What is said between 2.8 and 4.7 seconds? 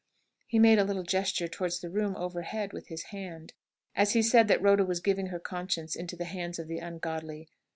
his hand, as he said that